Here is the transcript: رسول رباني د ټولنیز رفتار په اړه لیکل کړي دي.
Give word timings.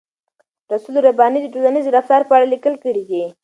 رسول 0.73 0.95
رباني 1.07 1.39
د 1.41 1.47
ټولنیز 1.53 1.85
رفتار 1.95 2.21
په 2.27 2.33
اړه 2.37 2.45
لیکل 2.53 2.73
کړي 2.83 3.03
دي. 3.09 3.23